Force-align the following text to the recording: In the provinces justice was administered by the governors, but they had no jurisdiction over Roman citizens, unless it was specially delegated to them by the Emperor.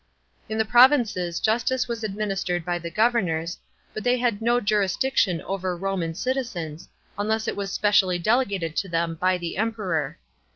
In 0.49 0.57
the 0.57 0.65
provinces 0.65 1.39
justice 1.39 1.87
was 1.87 2.03
administered 2.03 2.65
by 2.65 2.79
the 2.79 2.89
governors, 2.89 3.59
but 3.93 4.03
they 4.03 4.17
had 4.17 4.41
no 4.41 4.59
jurisdiction 4.59 5.43
over 5.43 5.77
Roman 5.77 6.15
citizens, 6.15 6.89
unless 7.19 7.47
it 7.47 7.55
was 7.55 7.71
specially 7.71 8.17
delegated 8.17 8.75
to 8.77 8.89
them 8.89 9.13
by 9.13 9.37
the 9.37 9.57
Emperor. 9.57 10.17